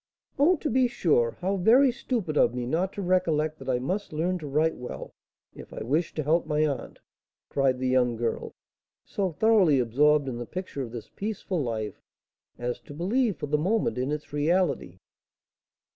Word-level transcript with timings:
"Oh, 0.39 0.55
to 0.55 0.67
be 0.71 0.87
sure! 0.87 1.37
How 1.41 1.57
very 1.57 1.91
stupid 1.91 2.35
of 2.35 2.55
me 2.55 2.65
not 2.65 2.91
to 2.93 3.03
recollect 3.03 3.59
that 3.59 3.69
I 3.69 3.77
must 3.77 4.11
learn 4.11 4.39
to 4.39 4.47
write 4.47 4.75
well, 4.75 5.13
if 5.53 5.71
I 5.71 5.83
wished 5.83 6.15
to 6.15 6.23
help 6.23 6.47
my 6.47 6.65
aunt!" 6.65 6.97
cried 7.49 7.77
the 7.77 7.87
young 7.89 8.15
girl, 8.15 8.55
so 9.05 9.31
thoroughly 9.33 9.77
absorbed 9.79 10.27
in 10.27 10.39
the 10.39 10.47
picture 10.47 10.81
of 10.81 10.91
this 10.91 11.09
peaceful 11.15 11.61
life 11.61 12.01
as 12.57 12.79
to 12.79 12.95
believe 12.95 13.37
for 13.37 13.45
the 13.45 13.59
moment 13.59 13.99
in 13.99 14.11
its 14.11 14.33
reality. 14.33 14.97